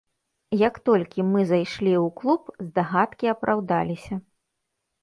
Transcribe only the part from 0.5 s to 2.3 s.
Як толькі мы зайшлі ў